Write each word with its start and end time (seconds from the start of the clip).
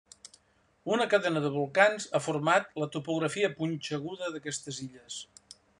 Una 0.93 1.05
cadena 1.11 1.43
de 1.43 1.51
volcans 1.57 2.09
ha 2.19 2.23
format 2.29 2.73
la 2.85 2.89
topografia 2.97 3.53
punxeguda 3.61 4.35
d'aquestes 4.37 4.83
illes. 4.89 5.25